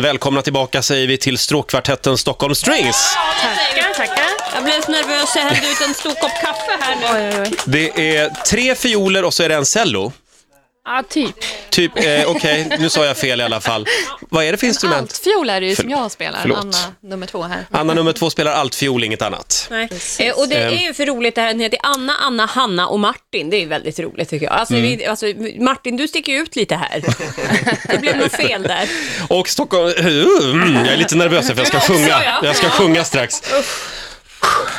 Välkomna 0.00 0.42
tillbaka 0.42 0.82
säger 0.82 1.06
vi 1.06 1.18
till 1.18 1.38
stråkkvartetten 1.38 2.18
Stockholm 2.18 2.54
Strings. 2.54 3.16
Tackar, 3.42 3.94
tackar. 3.94 4.24
Jag 4.54 4.64
blev 4.64 4.80
så 4.80 4.90
nervös 4.90 5.32
jag 5.36 5.42
hällde 5.42 5.70
ut 5.70 5.80
en 5.88 5.94
stor 5.94 6.10
kopp 6.10 6.30
kaffe 6.42 6.78
här 6.80 6.96
nu. 6.96 7.56
Det 7.64 8.16
är 8.16 8.30
tre 8.30 8.74
fioler 8.74 9.24
och 9.24 9.34
så 9.34 9.42
är 9.42 9.48
det 9.48 9.54
en 9.54 9.66
cello. 9.66 10.12
Ja, 10.84 11.02
typ. 11.08 11.34
Typ, 11.70 11.92
eh, 11.96 12.24
okej, 12.26 12.76
nu 12.78 12.90
sa 12.90 13.04
jag 13.04 13.16
fel 13.16 13.40
i 13.40 13.44
alla 13.44 13.60
fall. 13.60 13.86
Vad 14.20 14.44
är 14.44 14.52
det 14.52 14.58
för 14.58 14.66
instrument? 14.66 15.00
Altfiol 15.00 15.50
är 15.50 15.60
det 15.60 15.66
ju 15.66 15.74
som 15.76 15.90
jag 15.90 16.10
spelar, 16.10 16.38
förlåt. 16.42 16.58
Anna 16.58 16.76
nummer 17.00 17.26
två 17.26 17.42
här. 17.42 17.66
Anna 17.70 17.94
nummer 17.94 18.12
två 18.12 18.30
spelar 18.30 18.52
altfiol, 18.52 19.04
inget 19.04 19.22
annat. 19.22 19.66
Nej. 19.70 19.88
Eh, 20.18 20.38
och 20.38 20.48
det 20.48 20.54
Ehm. 20.56 20.72
är 20.74 20.82
ju 20.86 20.94
för 20.94 21.06
roligt 21.06 21.34
det 21.34 21.40
här, 21.40 21.48
den 21.48 21.60
heter 21.60 21.78
Anna, 21.82 22.16
Anna, 22.16 22.46
Hanna 22.46 22.86
och 22.88 23.00
Martin. 23.00 23.50
Det 23.50 23.56
är 23.56 23.60
ju 23.60 23.66
väldigt 23.66 23.98
roligt 23.98 24.30
tycker 24.30 24.46
jag. 24.46 24.54
Alltså, 24.54 24.74
vi, 24.74 25.06
alltså, 25.06 25.26
Martin, 25.58 25.96
du 25.96 26.08
sticker 26.08 26.32
ut 26.32 26.56
lite 26.56 26.74
här. 26.76 27.02
Det 27.88 27.98
blev 27.98 28.16
något 28.16 28.32
fel 28.36 28.62
där. 28.62 28.88
Och 29.28 29.48
Stockholm... 29.48 29.92
Mm, 29.98 30.74
jag 30.84 30.92
är 30.92 30.96
lite 30.96 31.16
nervös 31.16 31.46
för 31.48 31.56
jag 31.56 31.66
ska 31.66 31.80
sjunga. 31.80 32.22
Jag 32.42 32.56
ska 32.56 32.68
sjunga 32.68 33.04
strax. 33.04 33.42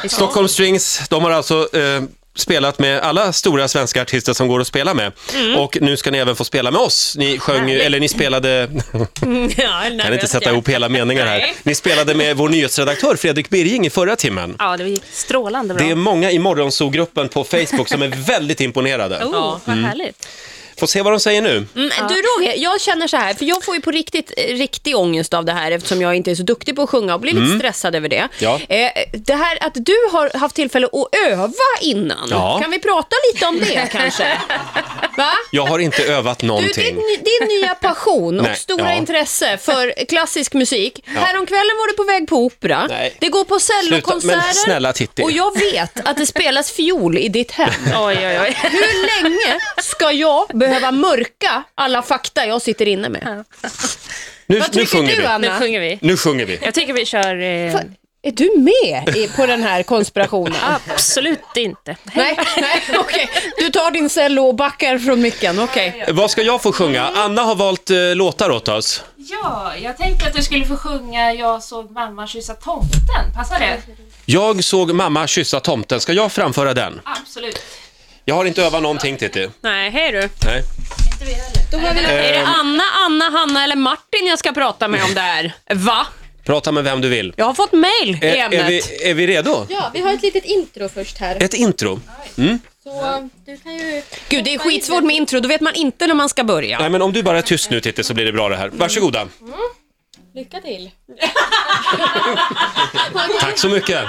Stockholm 0.08 0.48
Strings, 0.48 1.02
de 1.10 1.24
har 1.24 1.32
alltså 1.32 1.78
eh, 1.78 2.02
spelat 2.36 2.80
med 2.80 3.00
alla 3.00 3.34
stora 3.34 3.68
svenska 3.68 4.02
artister 4.02 4.34
som 4.34 4.48
går 4.48 4.60
att 4.62 4.68
spela 4.68 4.94
med. 4.94 5.12
Och 5.58 5.78
nu 5.82 5.98
ska 5.98 6.12
ni 6.12 6.18
även 6.18 6.36
få 6.36 6.44
spela 6.44 6.72
med 6.72 6.82
oss. 6.82 7.16
Ni 7.18 7.40
sjöng, 7.40 7.70
ju- 7.70 7.82
eller 7.82 8.00
ni 8.00 8.10
spelade, 8.10 8.70
Ja, 9.58 9.86
jag 9.90 10.02
kan 10.02 10.14
inte 10.14 10.28
sätta 10.28 10.52
ihop 10.52 10.70
hela 10.70 10.90
meningar 10.90 11.26
här. 11.26 11.52
Ni 11.64 11.76
spelade 11.76 12.16
med 12.16 12.38
vår 12.38 12.50
nyhetsredaktör 12.50 13.16
Fredrik 13.16 13.50
Birging 13.50 13.86
i 13.86 13.90
förra 13.90 14.16
timmen. 14.16 14.56
Ja, 14.60 14.78
det 14.78 14.84
gick 14.90 15.04
strålande 15.12 15.74
bra. 15.74 15.84
Det 15.86 15.92
är 15.92 15.96
många 15.96 16.32
i 16.32 16.40
Morgonzoo-gruppen 16.40 17.30
på 17.30 17.44
Facebook 17.44 17.90
som 17.90 18.02
är 18.02 18.08
väldigt 18.08 18.62
imponerade. 18.62 19.26
Oh, 19.26 19.58
vad 19.66 19.78
härligt. 19.78 20.28
Får 20.80 20.88
se 20.88 21.02
vad 21.02 21.14
de 21.14 21.20
säger 21.20 21.42
nu. 21.42 21.50
Mm, 21.76 21.90
du 22.10 22.14
Roger, 22.16 22.54
jag 22.58 22.82
känner 22.82 23.08
så 23.08 23.18
här, 23.18 23.34
för 23.34 23.46
jag 23.46 23.64
får 23.64 23.76
ju 23.76 23.82
på 23.82 23.92
riktigt 23.92 24.32
eh, 24.38 24.44
riktig 24.56 24.98
ångest 24.98 25.34
av 25.34 25.46
det 25.46 25.52
här 25.52 25.72
eftersom 25.72 26.02
jag 26.02 26.16
inte 26.16 26.32
är 26.32 26.36
så 26.36 26.44
duktig 26.44 26.76
på 26.76 26.82
att 26.82 26.90
sjunga 26.90 27.14
och 27.14 27.20
blir 27.20 27.34
lite 27.34 27.58
stressad 27.60 27.96
över 27.96 28.10
det. 28.10 28.16
Mm. 28.18 28.30
Ja. 28.40 28.60
Eh, 28.70 28.92
det 29.14 29.34
här 29.36 29.58
att 29.62 29.74
du 29.76 29.96
har 30.12 30.38
haft 30.40 30.56
tillfälle 30.56 30.88
att 30.88 31.16
öva 31.30 31.54
innan, 31.82 32.28
Ja. 32.32 32.60
kan 32.62 32.72
vi 32.72 32.80
prata 32.80 33.16
lite 33.34 33.46
om 33.46 33.60
det 33.60 33.88
kanske? 33.92 34.38
Va? 35.18 35.32
Jag 35.52 35.66
har 35.66 35.80
inte 35.80 36.04
övat 36.04 36.40
Du, 36.40 36.48
någonting. 36.48 36.84
din, 36.84 36.96
din 37.24 37.48
nya 37.48 37.76
passion 37.76 38.40
och 38.40 38.46
Nej, 38.46 38.56
stora 38.56 38.90
ja. 38.92 38.94
intresse 38.98 39.58
för 39.58 40.06
klassisk 40.10 40.54
musik. 40.54 41.04
Häromkvällen 41.06 41.78
var 41.78 41.88
du 41.88 41.94
på 41.94 42.04
väg 42.04 42.28
på 42.28 42.36
opera. 42.46 42.88
Nej. 42.90 43.16
Det 43.20 43.30
går 43.30 43.44
på 43.44 43.60
cellokonserter. 43.60 44.38
men 44.38 44.54
snälla 44.54 44.94
Titti. 44.94 45.24
Och 45.24 45.32
jag 45.32 45.60
vet 45.60 46.08
att 46.08 46.18
det 46.18 46.26
spelas 46.26 46.72
fiol 46.72 47.18
i 47.18 47.30
ditt 47.30 47.52
hem. 47.52 47.70
Oj, 47.88 48.18
oj, 48.18 48.40
oj. 48.42 48.58
Hur 48.62 49.24
länge 49.24 49.60
ska 49.82 50.12
jag 50.12 50.46
behöva 50.68 50.92
mörka 50.92 51.64
alla 51.76 52.02
fakta 52.02 52.46
jag 52.46 52.62
sitter 52.62 52.88
inne 52.88 53.10
med? 53.10 53.44
Nu, 54.46 54.60
Vad 54.60 54.76
nu 54.76 54.86
tycker 54.86 54.98
sjunger 54.98 55.16
du, 55.16 55.22
vi. 55.22 55.28
Anna? 55.28 55.54
Nu 55.54 55.60
sjunger 55.66 55.80
vi. 55.80 56.00
Nu 56.02 56.18
sjunger 56.18 56.46
vi. 56.46 56.60
Jag 56.62 56.74
tycker 56.74 56.94
vi 56.94 57.06
kör... 57.06 57.36
Eh, 57.42 57.76
Är 58.26 58.32
du 58.32 58.52
med 58.58 59.16
i, 59.16 59.28
på 59.28 59.46
den 59.46 59.64
här 59.64 59.84
konspirationen? 59.84 60.54
absolut 60.94 61.40
inte. 61.58 61.96
Nej, 62.14 62.38
nej 62.58 62.84
okej. 62.98 63.30
Du 63.58 63.70
tar 63.70 63.92
din 63.92 64.10
cello 64.10 64.44
och 64.48 64.56
backar 64.56 64.98
från 64.98 65.22
micken, 65.22 65.60
okej. 65.60 66.06
Vad 66.12 66.32
ska 66.32 66.42
jag 66.42 66.62
få 66.62 66.72
sjunga? 66.72 67.10
Anna 67.16 67.42
har 67.42 67.56
valt 67.56 67.90
eh, 67.90 67.98
låtar 68.16 68.50
åt 68.50 68.68
oss. 68.68 69.04
Ja, 69.16 69.74
jag 69.82 69.98
tänkte 69.98 70.28
att 70.28 70.34
du 70.34 70.44
skulle 70.44 70.66
få 70.66 70.78
sjunga 70.78 71.34
Jag 71.34 71.64
såg 71.64 71.92
mamma 71.92 72.28
kyssa 72.28 72.54
tomten. 72.54 73.34
Passar 73.36 73.60
det? 73.60 73.78
Jag 74.26 74.64
såg 74.64 74.94
mamma 74.94 75.28
kyssa 75.28 75.60
tomten. 75.60 76.00
Ska 76.02 76.14
jag 76.14 76.32
framföra 76.32 76.74
den? 76.74 77.02
Absolut. 77.04 77.60
Jag 78.26 78.36
har 78.36 78.46
inte 78.46 78.64
övat 78.64 78.82
någonting, 78.82 79.18
Titti. 79.18 79.50
Nej, 79.62 79.90
hej 79.90 80.12
du. 80.12 80.30
Nej. 80.46 80.64
Inte 81.14 81.26
vi 81.26 81.34
heller. 81.34 82.10
Är 82.10 82.32
det 82.34 82.46
Anna, 82.46 82.84
Anna, 83.06 83.30
Hanna 83.30 83.64
eller 83.64 83.76
Martin 83.76 84.28
jag 84.28 84.40
ska 84.40 84.52
prata 84.52 84.88
med 84.88 85.04
om 85.04 85.14
det 85.14 85.22
här? 85.22 85.54
Va? 85.74 86.08
Prata 86.46 86.72
med 86.72 86.84
vem 86.84 87.02
du 87.02 87.10
vill. 87.10 87.34
Jag 87.38 87.46
har 87.46 87.54
fått 87.54 87.72
mail 87.72 88.18
i 88.22 88.26
Är, 88.26 88.46
ämnet. 88.46 88.60
är, 88.60 88.68
vi, 88.68 89.10
är 89.10 89.14
vi 89.14 89.28
redo? 89.28 89.68
Ja, 89.70 89.92
vi 89.94 90.02
har 90.02 90.14
ett 90.14 90.22
litet 90.22 90.46
intro 90.46 90.90
först 90.90 91.18
här. 91.18 91.44
Ett 91.44 91.54
intro. 91.54 92.00
Så 92.84 93.30
du 93.46 93.58
kan 93.58 93.76
ju... 93.76 94.02
Gud, 94.30 94.44
det 94.44 94.54
är 94.54 94.58
skitsvårt 94.58 95.04
med 95.04 95.16
intro. 95.16 95.40
Då 95.40 95.48
vet 95.48 95.62
man 95.62 95.76
inte 95.76 96.08
när 96.08 96.16
man 96.16 96.30
ska 96.30 96.44
börja. 96.44 96.80
Nej, 96.80 96.90
men 96.90 97.02
om 97.02 97.14
du 97.14 97.24
bara 97.24 97.38
är 97.38 97.42
tyst 97.42 97.70
nu, 97.70 97.82
Titti, 97.82 98.04
så 98.04 98.14
blir 98.14 98.26
det 98.26 98.32
bra 98.32 98.50
det 98.50 98.56
här. 98.58 98.70
Varsågoda. 98.70 99.28
Lycka 100.36 100.62
till. 100.62 100.92
Tack 103.40 103.58
så 103.58 103.70
mycket. 103.70 104.06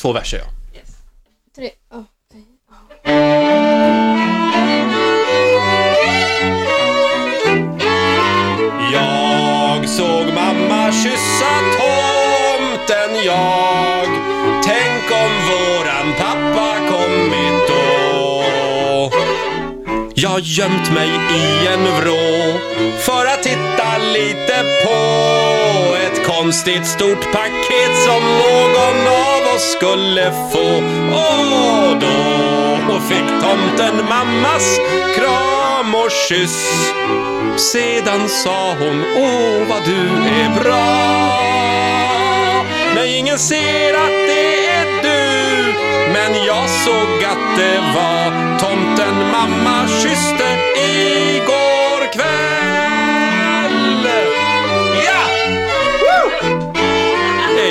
Två 0.00 0.12
verser, 0.12 0.38
ja. 0.38 0.44
Tre, 1.56 1.70
oh. 1.90 2.02
Jag. 13.30 14.06
Tänk 14.64 15.04
om 15.22 15.32
våran 15.50 16.14
pappa 16.18 16.74
kommit 16.90 17.68
då. 17.68 17.90
Jag 20.14 20.40
gömt 20.40 20.92
mig 20.94 21.08
i 21.34 21.66
en 21.66 21.84
vrå 21.84 22.58
för 22.98 23.26
att 23.26 23.42
titta 23.42 23.98
lite 24.12 24.64
på 24.84 24.96
ett 25.96 26.26
konstigt 26.26 26.86
stort 26.86 27.32
paket 27.32 27.96
som 28.06 28.22
någon 28.22 29.08
av 29.08 29.54
oss 29.54 29.72
skulle 29.72 30.32
få. 30.52 30.68
Och 31.14 31.96
då 32.00 33.00
fick 33.08 33.28
tomten 33.42 34.08
mammas 34.08 34.78
kram 35.16 35.94
och 35.94 36.10
kyss. 36.28 36.92
Sedan 37.56 38.28
sa 38.28 38.74
hon, 38.78 39.04
åh 39.16 39.68
vad 39.68 39.84
du 39.84 40.08
är 40.40 40.62
bra. 40.62 41.40
Nej, 42.94 43.16
ingen 43.16 43.38
ser 43.38 43.94
att 43.94 44.26
det 44.26 44.66
är 44.66 45.02
du 45.02 45.72
Men 46.12 46.44
jag 46.44 46.70
såg 46.70 47.24
att 47.24 47.56
det 47.56 47.80
var 47.94 48.58
tomten 48.58 49.30
mamma 49.32 49.88
kysste 49.88 50.58
igår 50.76 52.12
kväll 52.12 54.08
Ja! 55.04 55.22
Woo! 56.00 56.30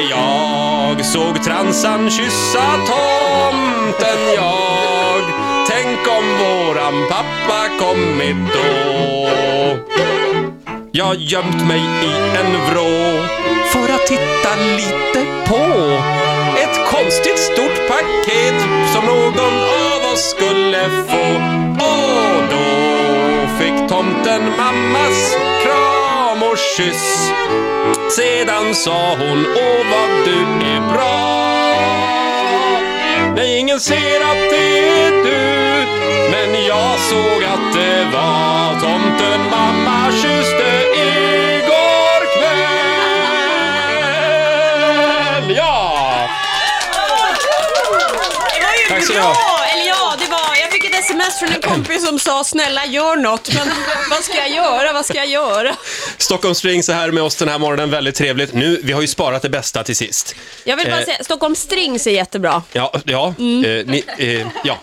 Jag 0.10 1.06
såg 1.06 1.44
transan 1.44 2.10
kyssa 2.10 2.72
tomten 2.88 4.34
jag 4.36 5.24
Tänk 5.70 6.08
om 6.08 6.38
våran 6.38 7.08
pappa 7.10 7.70
kommit 7.80 8.54
då 8.54 8.70
jag 11.00 11.16
gömt 11.16 11.68
mig 11.68 11.80
i 11.80 12.38
en 12.40 12.52
vrå 12.66 13.24
för 13.72 13.94
att 13.94 14.08
titta 14.08 14.56
lite 14.78 15.26
på 15.48 15.64
ett 16.58 16.88
konstigt 16.92 17.40
stort 17.40 17.88
paket 17.88 18.62
som 18.94 19.06
någon 19.06 19.60
av 19.94 20.14
oss 20.14 20.30
skulle 20.30 20.90
få. 20.90 21.26
Och 21.86 22.44
då 22.50 22.68
fick 23.60 23.90
tomten 23.90 24.42
mammas 24.58 25.36
kram 25.64 26.44
och 26.44 26.58
kyss. 26.78 27.32
Sedan 28.16 28.76
sa 28.76 29.10
hon, 29.10 29.46
åh 29.56 29.86
vad 29.92 30.26
du 30.26 30.42
är 30.66 30.94
bra. 30.94 31.40
Nej, 33.36 33.60
ingen 33.60 33.80
ser 33.80 34.22
att 34.22 34.50
det 34.50 34.80
är 34.80 35.12
du 35.12 35.86
Men 36.32 36.66
jag 36.66 37.00
såg 37.00 37.44
att 37.44 37.74
det 37.74 38.06
var 38.14 38.59
mycket. 49.28 49.74
Eller 49.74 49.88
ja, 49.88 50.16
det 50.20 50.26
var, 50.32 50.56
jag 50.62 50.72
fick 50.72 50.86
ett 50.86 51.00
sms 51.00 51.40
från 51.40 51.50
en 51.50 51.62
kompis 51.62 52.06
som 52.08 52.20
sa 52.20 52.44
snälla 52.44 52.86
gör 52.86 53.16
något. 53.16 53.54
Men 53.54 53.68
vad 54.10 54.24
ska 54.24 54.38
jag 54.38 54.50
göra? 54.50 54.94
Vad 54.94 55.06
ska 55.06 55.14
jag 55.18 55.28
göra? 55.28 55.76
Stockholm 56.18 56.56
Strings 56.56 56.90
är 56.90 56.94
här 56.94 57.12
med 57.12 57.24
oss 57.24 57.36
den 57.36 57.50
här 57.50 57.58
morgonen, 57.60 57.90
väldigt 57.90 58.16
trevligt. 58.16 58.54
Nu, 58.54 58.80
vi 58.84 58.94
har 58.94 59.02
ju 59.02 59.08
sparat 59.08 59.42
det 59.42 59.50
bästa 59.50 59.84
till 59.84 59.96
sist. 59.96 60.36
Jag 60.64 60.78
vill 60.78 60.86
bara 60.90 61.00
Eh. 61.00 61.06
säga, 61.06 61.18
Stockholm 61.24 61.56
Strings 61.56 62.08
är 62.08 62.12
jättebra. 62.12 62.64
Ja, 62.74 62.94
ja, 63.04 63.28
eh, 63.28 63.34
ni, 63.86 64.04
eh, 64.18 64.48
ja. 64.64 64.78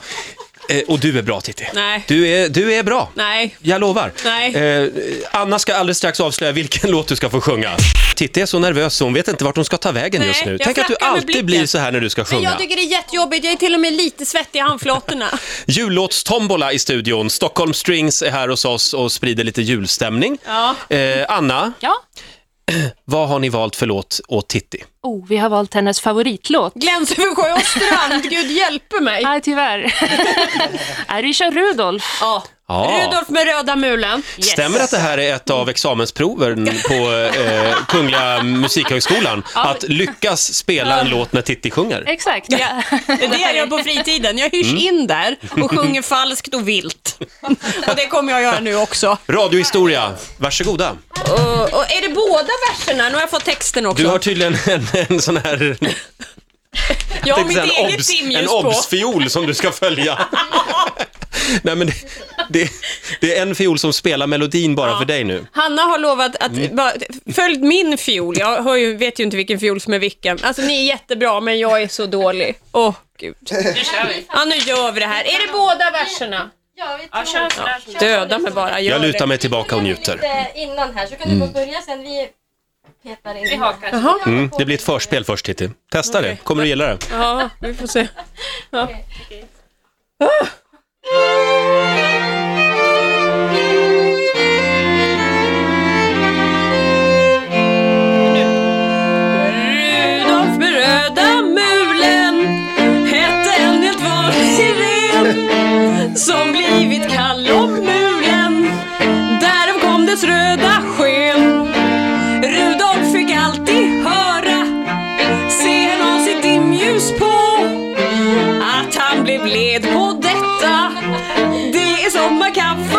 Eh, 0.68 0.82
och 0.88 0.98
du 0.98 1.18
är 1.18 1.22
bra 1.22 1.40
Titti. 1.40 1.68
Nej. 1.74 2.04
Du 2.08 2.28
är, 2.28 2.48
du 2.48 2.74
är 2.74 2.82
bra. 2.82 3.08
Nej. 3.14 3.56
Jag 3.62 3.80
lovar. 3.80 4.12
Nej. 4.24 4.54
Eh, 4.56 4.88
Anna 5.30 5.58
ska 5.58 5.74
alldeles 5.74 5.98
strax 5.98 6.20
avslöja 6.20 6.52
vilken 6.52 6.90
låt 6.90 7.08
du 7.08 7.16
ska 7.16 7.30
få 7.30 7.40
sjunga. 7.40 7.70
Titti 8.16 8.40
är 8.40 8.46
så 8.46 8.58
nervös 8.58 8.94
så 8.96 9.04
hon 9.04 9.14
vet 9.14 9.28
inte 9.28 9.44
vart 9.44 9.56
hon 9.56 9.64
ska 9.64 9.76
ta 9.76 9.92
vägen 9.92 10.20
Nej, 10.20 10.28
just 10.28 10.44
nu. 10.44 10.50
jag 10.52 10.60
Tänk 10.60 10.78
att 10.78 10.86
du 10.88 10.94
flackar 10.94 11.06
med 11.06 11.12
alltid 11.14 11.26
blicken. 11.26 11.46
blir 11.46 11.66
så 11.66 11.78
här 11.78 11.92
när 11.92 12.00
du 12.00 12.10
ska 12.10 12.20
Men 12.20 12.26
sjunga. 12.26 12.42
jag 12.50 12.58
tycker 12.58 12.76
det 12.76 12.82
är 12.82 12.90
jättejobbigt. 12.92 13.44
Jag 13.44 13.52
är 13.52 13.56
till 13.56 13.74
och 13.74 13.80
med 13.80 13.92
lite 13.92 14.26
svettig 14.26 14.58
i 14.58 14.62
handflatorna. 14.62 15.26
Jullåtstombola 15.66 16.72
i 16.72 16.78
studion. 16.78 17.30
Stockholm 17.30 17.74
Strings 17.74 18.22
är 18.22 18.30
här 18.30 18.48
hos 18.48 18.64
oss 18.64 18.94
och 18.94 19.12
sprider 19.12 19.44
lite 19.44 19.62
julstämning. 19.62 20.38
Ja. 20.46 20.74
Eh, 20.96 21.24
Anna, 21.28 21.72
Ja. 21.80 21.94
vad 23.04 23.28
har 23.28 23.38
ni 23.38 23.48
valt 23.48 23.76
för 23.76 23.86
låt 23.86 24.20
åt 24.28 24.48
Titti? 24.48 24.84
Oh, 25.02 25.26
vi 25.28 25.36
har 25.36 25.48
valt 25.48 25.74
hennes 25.74 26.00
favoritlåt. 26.00 26.74
Gläns 26.74 27.12
över 27.12 27.34
sjö 27.34 27.52
och 27.52 27.62
strand. 27.62 28.22
Gud 28.30 28.50
hjälpe 28.50 29.00
mig. 29.00 29.22
Nej, 29.24 29.40
tyvärr. 29.40 29.94
Nej, 31.08 31.22
vi 31.22 31.34
kör 31.34 31.50
Rudolf. 31.50 32.18
Ja. 32.20 32.44
Ja. 32.68 33.00
Rudolf 33.06 33.28
med 33.28 33.44
röda 33.46 33.76
mulen. 33.76 34.22
Yes. 34.36 34.48
Stämmer 34.50 34.80
att 34.80 34.90
det 34.90 34.98
här 34.98 35.18
är 35.18 35.34
ett 35.34 35.50
av 35.50 35.68
examensproven 35.68 36.70
på 36.88 36.94
eh, 37.40 37.74
Kungliga 37.88 38.42
Musikhögskolan? 38.42 39.42
Att 39.54 39.82
lyckas 39.82 40.54
spela 40.54 41.00
en 41.00 41.08
låt 41.08 41.32
när 41.32 41.42
Titti 41.42 41.70
sjunger? 41.70 42.04
Exakt. 42.06 42.46
Ja. 42.50 42.82
Det 43.06 43.24
är 43.24 43.28
det 43.28 43.38
jag 43.38 43.56
gör 43.56 43.66
på 43.66 43.78
fritiden. 43.78 44.38
Jag 44.38 44.50
hyrs 44.50 44.82
in 44.82 45.06
där 45.06 45.36
och 45.62 45.70
sjunger 45.70 46.02
falskt 46.02 46.54
och 46.54 46.68
vilt. 46.68 47.18
Och 47.88 47.96
det 47.96 48.06
kommer 48.06 48.32
jag 48.32 48.42
göra 48.42 48.60
nu 48.60 48.76
också. 48.76 49.18
Radiohistoria, 49.28 50.12
varsågoda. 50.38 50.90
Och, 51.24 51.72
och 51.74 51.90
är 51.92 52.08
det 52.08 52.14
båda 52.14 52.48
verserna? 52.70 53.08
Nu 53.08 53.14
har 53.14 53.20
jag 53.20 53.30
fått 53.30 53.44
texten 53.44 53.86
också. 53.86 54.02
Du 54.02 54.08
har 54.08 54.18
tydligen 54.18 54.56
en, 54.66 54.86
en 55.08 55.20
sån 55.20 55.36
här... 55.36 55.76
jag 57.24 57.34
har 57.36 57.44
mitt 57.44 57.56
eget 57.58 58.00
obs- 58.00 58.36
En 58.38 58.48
obs-fiol 58.48 59.28
som 59.30 59.46
du 59.46 59.54
ska 59.54 59.72
följa. 59.72 60.18
Nej, 61.62 61.76
men 61.76 61.86
det, 61.86 61.94
det, 62.48 62.70
det 63.20 63.38
är 63.38 63.42
en 63.42 63.54
fiol 63.54 63.78
som 63.78 63.92
spelar 63.92 64.26
melodin 64.26 64.74
bara 64.74 64.98
för 64.98 65.04
dig 65.04 65.24
nu. 65.24 65.46
Hanna 65.52 65.82
har 65.82 65.98
lovat 65.98 66.36
att 66.36 66.52
Mm. 66.52 66.76
bara, 66.76 66.92
följ 67.34 67.58
min 67.58 67.98
fiol. 67.98 68.38
Jag 68.38 68.78
ju, 68.80 68.96
vet 68.96 69.20
ju 69.20 69.24
inte 69.24 69.36
vilken 69.36 69.60
fiol 69.60 69.80
som 69.80 69.92
är 69.92 69.98
vilken. 69.98 70.38
Alltså 70.42 70.62
ni 70.62 70.78
är 70.80 70.84
jättebra, 70.92 71.40
men 71.40 71.58
jag 71.58 71.82
är 71.82 71.88
så 71.88 72.06
dålig. 72.06 72.58
Åh, 72.72 72.94
gud. 73.18 73.34
Nu 73.40 73.48
kör 73.50 74.08
vi. 74.08 74.26
Ja, 74.28 74.44
nu 74.44 74.54
gör 74.56 74.92
vi 74.92 75.00
det 75.00 75.06
här. 75.06 75.24
Är 75.24 75.46
det 75.46 75.52
båda 75.52 75.90
verserna? 75.90 76.50
Ja, 76.78 76.98
vi 77.00 77.08
Ja, 77.12 77.18
tar 77.18 77.24
kör 77.24 77.48
sådär. 77.50 78.00
Döda 78.00 78.38
mig 78.38 78.52
bara, 78.52 78.80
gör 78.80 78.92
Jag 78.92 79.02
lutar 79.02 79.26
mig 79.26 79.38
tillbaka 79.38 79.76
och 79.76 79.82
njuter. 79.82 80.20
innan 80.54 80.94
här 80.96 81.06
så 81.06 81.16
kan 81.16 81.28
du 81.38 81.46
få 81.46 81.52
börja 81.52 81.80
sen. 81.82 82.02
Vi 82.02 82.28
petar 83.02 83.34
in. 83.34 83.44
Vi 83.44 83.56
hakar. 83.56 83.88
Jaha. 83.92 84.14
Mm, 84.26 84.50
det 84.58 84.64
blir 84.64 84.74
ett 84.76 84.82
förspel 84.82 85.24
först, 85.24 85.46
Titti. 85.46 85.70
Testa 85.92 86.20
det, 86.22 86.36
kommer 86.44 86.62
du 86.62 86.68
gilla 86.68 86.86
det? 86.86 86.98
Ja, 87.12 87.50
vi 87.60 87.74
får 87.74 87.86
se. 87.86 88.08
Ja. 88.70 88.88
Rudolf 90.18 90.48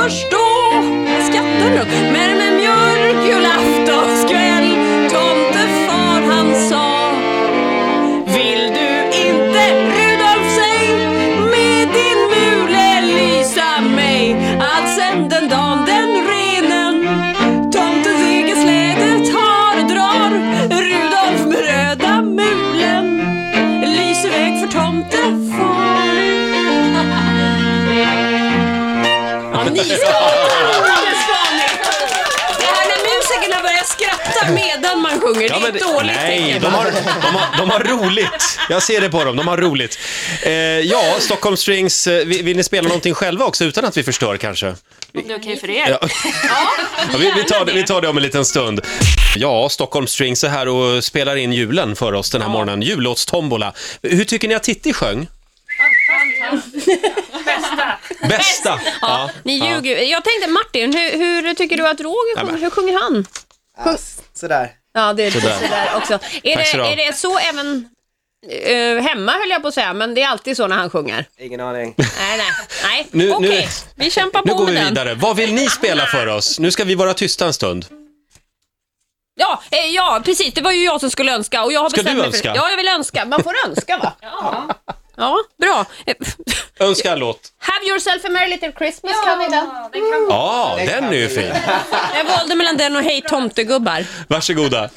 förstå 0.10 0.48
Skrattar 1.28 1.70
du? 1.70 2.12
Men 2.12 2.37
ni 29.74 29.84
ska 29.84 29.98
det 32.60 32.66
här 32.66 32.88
när 32.88 33.00
musikerna 33.16 33.62
börjar 33.62 33.84
skratta 33.84 34.52
medan 34.52 35.02
man 35.02 35.22
sjunger, 35.22 35.50
det 35.50 35.56
är 35.56 35.76
ett 35.76 35.94
dåligt 35.94 36.12
nej, 36.16 36.44
tecken. 36.44 36.62
de 36.62 36.74
har, 36.74 36.86
de, 37.22 37.36
har, 37.36 37.58
de 37.58 37.70
har 37.70 37.80
roligt. 37.80 38.60
Jag 38.70 38.84
ser 38.84 39.02
det 39.02 39.10
på 39.10 39.24
dem, 39.24 39.36
de 39.36 39.48
har 39.48 39.58
roligt. 39.58 40.00
Eh, 40.42 40.52
ja, 40.52 41.16
Stockholm 41.20 41.58
Strings, 41.58 42.08
eh, 42.08 42.26
vill, 42.26 42.44
vill 42.44 42.58
ni 42.58 42.64
spela 42.64 42.88
någonting 42.88 43.14
själva 43.14 43.46
också 43.46 43.66
utan 43.66 43.86
att 43.86 43.98
vi 43.98 44.04
förstör 44.04 44.38
kanske? 44.38 44.68
Om 44.68 44.76
det 45.14 45.34
är 45.34 45.40
okej 45.40 45.58
för 45.60 45.70
er. 45.70 45.90
Ja. 45.90 46.00
Ja, 47.12 47.18
vi, 47.18 47.32
vi, 47.36 47.44
tar 47.44 47.66
det, 47.66 47.72
vi 47.72 47.84
tar 47.84 48.02
det 48.02 48.08
om 48.08 48.18
en 48.18 48.24
liten 48.24 48.46
stund. 48.46 48.82
Ja, 49.36 49.70
Stockholm 49.70 50.08
Strings 50.08 50.44
är 50.44 50.50
här 50.50 50.68
och 50.68 51.04
spelar 51.04 51.36
in 51.36 51.54
julen 51.54 51.96
för 51.96 52.14
oss 52.14 52.30
den 52.30 52.42
här 52.42 52.50
morgonen. 52.50 52.82
Jullåtstombola. 52.82 53.74
Hur 54.02 54.24
tycker 54.24 54.48
ni 54.48 54.56
att 54.56 54.64
Titti 54.64 54.94
sjöng? 54.94 55.28
Bästa. 57.78 58.28
Bästa! 58.28 58.80
Ja. 59.02 59.30
Ni 59.44 59.54
ljuger. 59.54 60.02
Jag 60.02 60.24
tänkte 60.24 60.48
Martin, 60.50 60.94
hur, 60.94 61.12
hur 61.18 61.54
tycker 61.54 61.78
du 61.78 61.88
att 61.88 62.00
Roger 62.02 62.40
sjunger? 62.46 62.58
Hur 62.58 62.70
sjunger 62.70 63.00
han? 63.02 63.26
Ja, 63.86 63.96
sådär. 64.34 64.72
Ja, 64.94 65.14
det 65.14 65.24
är 65.24 65.32
Sådär. 65.32 65.56
sådär 65.62 65.90
också. 65.96 66.14
Är 66.44 66.56
Tack 66.56 66.72
det, 66.74 66.94
är 67.04 67.08
det 67.08 67.14
så 67.18 67.38
även 67.40 67.90
eh, 68.52 69.04
hemma 69.04 69.32
höll 69.32 69.50
jag 69.50 69.62
på 69.62 69.68
att 69.68 69.74
säga, 69.74 69.94
men 69.94 70.14
det 70.14 70.22
är 70.22 70.28
alltid 70.28 70.58
så 70.58 70.68
när 70.68 70.76
han 70.76 70.90
sjunger? 70.90 71.26
Ingen 71.38 71.60
aning. 71.60 71.94
Nej, 71.98 72.08
nej, 72.38 72.52
nej. 72.84 73.08
Nu- 73.12 73.32
Okej, 73.32 73.50
nu- 73.50 73.68
vi 73.96 74.12
kämpar 74.12 74.42
på 74.42 74.48
Nu 74.48 74.54
går 74.54 74.66
vi 74.66 74.74
den. 74.74 74.86
vidare. 74.88 75.14
Vad 75.16 75.36
vill 75.36 75.54
ni 75.54 75.70
spela 75.70 76.06
för 76.06 76.28
oss? 76.28 76.60
Nu 76.60 76.72
ska 76.72 76.84
vi 76.84 76.96
vara 76.96 77.14
tysta 77.14 77.46
en 77.46 77.54
stund. 77.54 77.86
Ja, 79.40 79.62
eh, 79.72 79.86
ja, 79.86 80.22
precis. 80.26 80.54
Det 80.54 80.62
var 80.62 80.72
ju 80.72 80.84
jag 80.84 81.00
som 81.00 81.10
skulle 81.12 81.34
önska 81.36 81.64
och 81.64 81.74
jag 81.74 81.82
har 81.82 81.90
Ska 81.90 81.98
bestämt 82.04 82.16
du 82.18 82.22
mig 82.22 82.32
för 82.32 82.38
önska? 82.38 82.54
Ja, 82.56 82.70
jag 82.70 82.78
vill 82.78 82.88
önska. 82.88 83.26
Man 83.26 83.44
får 83.44 83.54
önska 83.68 83.98
va? 83.98 84.14
Ja. 84.22 84.68
Ja, 85.18 85.38
bra. 85.62 85.86
Önska 86.80 87.12
en 87.12 87.20
låt. 87.20 87.40
Have 87.60 87.86
yourself 87.90 88.26
a 88.26 88.30
merry 88.30 88.50
little 88.50 88.72
Christmas, 88.72 89.14
kan 89.26 89.40
ni 89.40 89.48
den? 89.50 89.66
Ja, 90.30 90.78
den 90.86 91.04
är 91.04 91.14
ju 91.14 91.30
fin. 91.30 91.52
Jag 92.16 92.26
valde 92.26 92.56
mellan 92.56 92.78
den 92.78 92.96
och 92.96 93.02
Hej 93.02 93.22
tomtegubbar. 93.22 94.06
Varsågoda. 94.28 94.90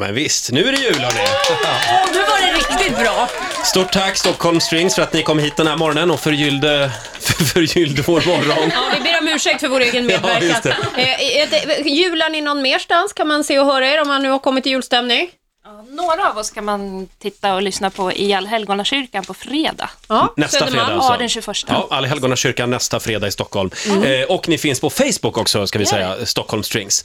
Men 0.00 0.14
visst. 0.14 0.52
Nu 0.52 0.68
är 0.68 0.72
det 0.72 0.78
jul, 0.78 0.94
hörni. 0.94 1.20
Åh, 1.50 2.12
nu 2.12 2.18
var 2.18 2.40
det 2.40 2.52
riktigt 2.58 2.98
bra. 2.98 3.28
Stort 3.64 3.92
tack 3.92 4.16
Stockholm 4.16 4.60
Strings 4.60 4.94
för 4.94 5.02
att 5.02 5.12
ni 5.12 5.22
kom 5.22 5.38
hit 5.38 5.56
den 5.56 5.66
här 5.66 5.76
morgonen 5.76 6.10
och 6.10 6.20
förgyllde, 6.20 6.90
för, 7.20 7.44
förgyllde 7.54 8.02
vår 8.02 8.22
morgon. 8.26 8.70
Ja, 8.74 8.80
vi 8.98 9.00
ber 9.00 9.18
om 9.20 9.28
ursäkt 9.28 9.60
för 9.60 9.68
vår 9.68 9.80
egen 9.80 10.08
Ja, 10.08 10.16
medverkan. 10.20 10.48
just 10.48 10.62
det. 10.62 10.70
Eh, 10.70 11.48
det, 11.84 11.90
jular 11.90 12.30
ni 12.30 12.40
någon 12.40 12.62
merstans? 12.62 13.12
Kan 13.12 13.28
man 13.28 13.44
se 13.44 13.58
och 13.58 13.66
höra 13.66 13.88
er 13.88 14.00
om 14.02 14.08
man 14.08 14.22
nu 14.22 14.28
har 14.30 14.38
kommit 14.38 14.66
i 14.66 14.70
julstämning? 14.70 15.30
Ja, 15.64 15.84
några 15.88 16.30
av 16.30 16.38
oss 16.38 16.50
kan 16.50 16.64
man 16.64 17.08
titta 17.18 17.54
och 17.54 17.62
lyssna 17.62 17.90
på 17.90 18.12
i 18.12 18.32
Allhelgonakyrkan 18.34 19.24
på 19.24 19.34
fredag. 19.34 19.90
Ja, 20.08 20.34
Nästa 20.36 20.58
Södermalm. 20.58 20.86
fredag 20.86 20.94
alltså. 20.96 21.12
Ja, 21.12 21.18
den 21.18 21.28
21. 21.28 21.46
Ja, 21.68 21.88
Allhelgonakyrkan 21.90 22.70
nästa 22.70 23.00
fredag 23.00 23.26
i 23.26 23.30
Stockholm. 23.30 23.70
Eh, 24.04 24.22
och 24.28 24.48
ni 24.48 24.58
finns 24.58 24.80
på 24.80 24.90
Facebook 24.90 25.38
också, 25.38 25.66
ska 25.66 25.78
vi 25.78 25.86
säga, 25.86 26.26
Stockholm 26.26 26.62
Strings. 26.62 26.98